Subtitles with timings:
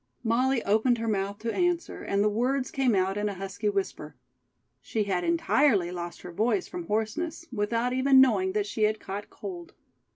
[0.23, 4.15] Molly opened her mouth to answer, and the words came out in a husky whisper.
[4.81, 9.29] She had entirely lost her voice from hoarseness, without even knowing that she had caught
[9.29, 9.75] cold.